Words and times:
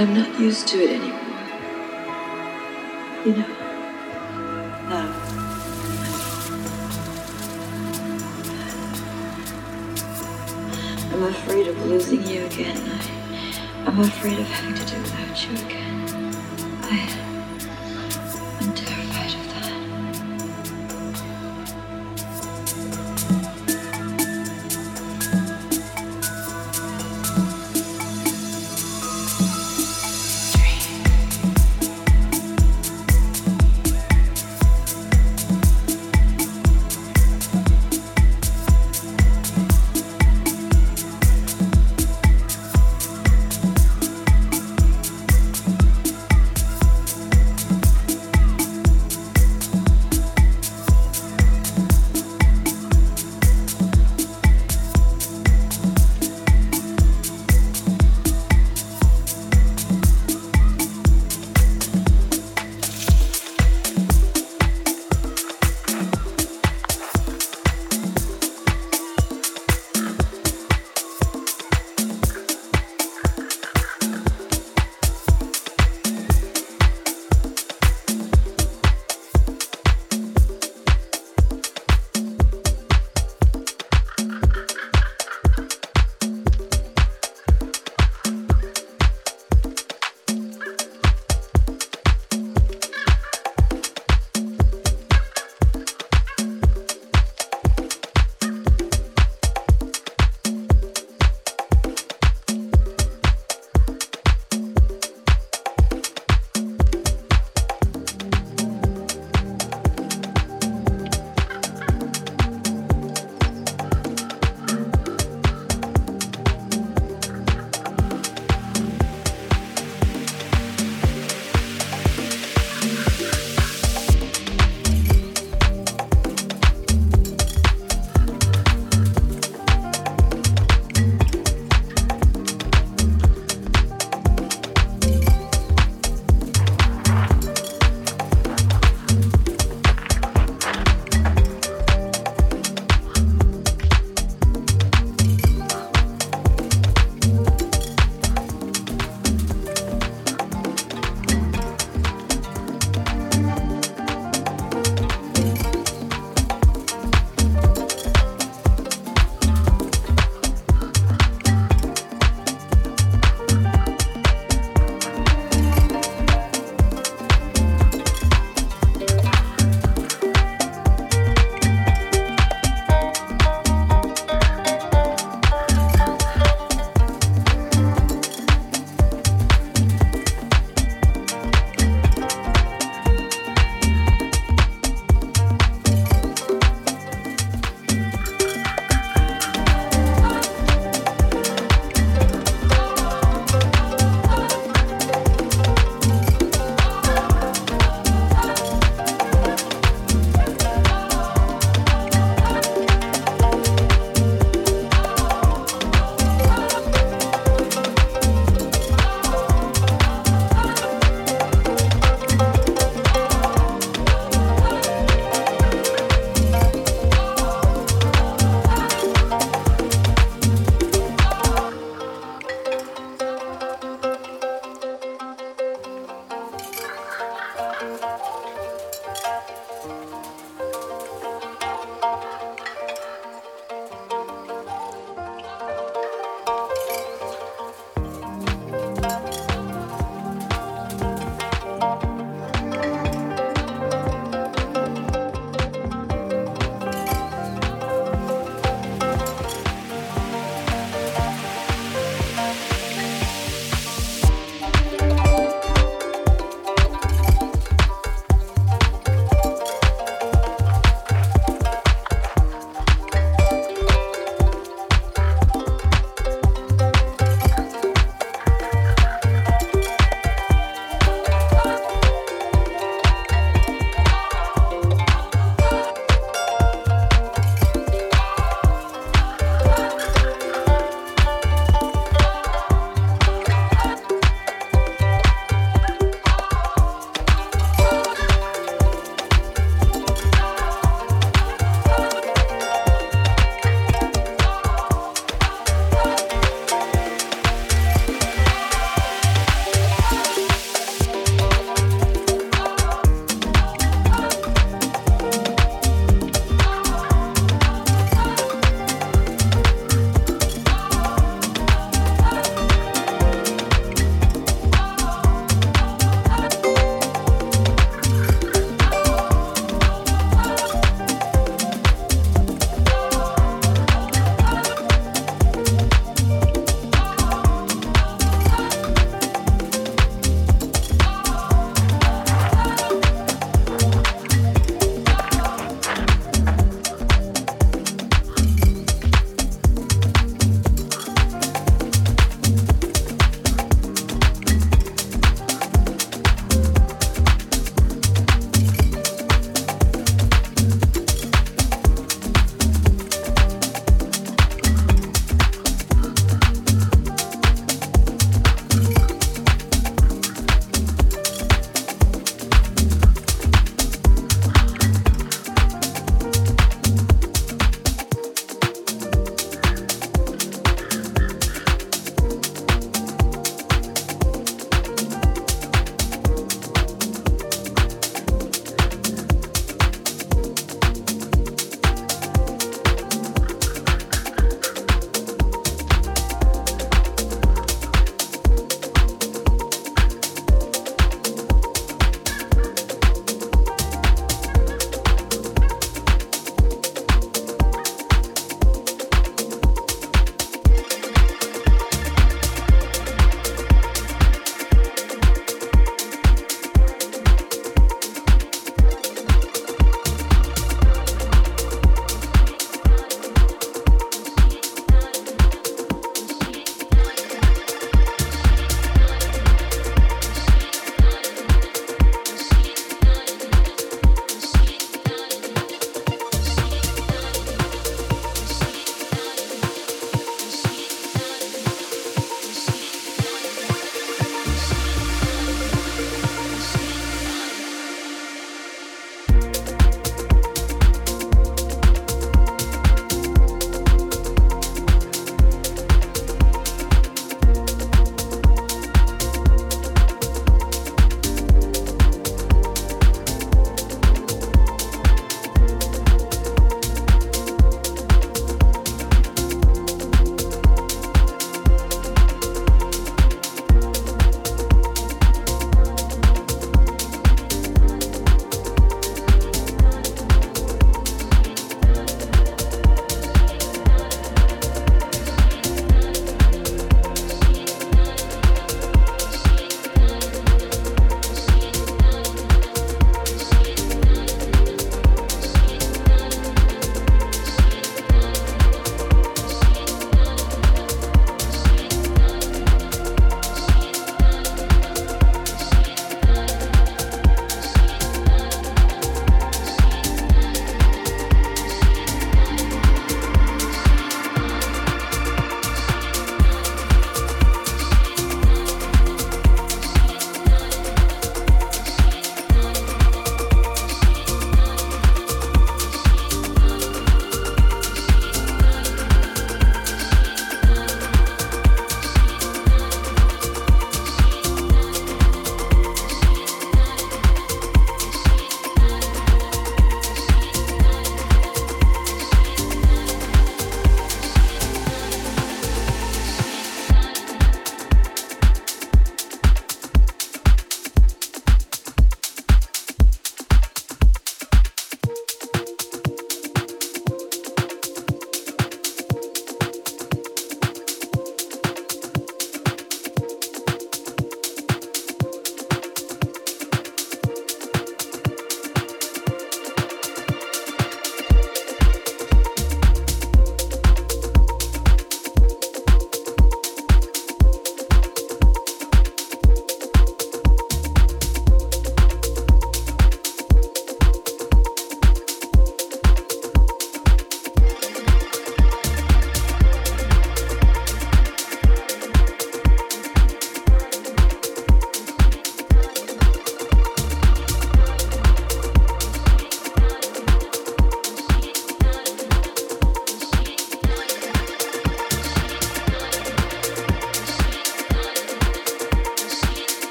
I'm 0.00 0.14
not 0.14 0.40
used 0.40 0.66
to 0.68 0.78
it 0.78 0.99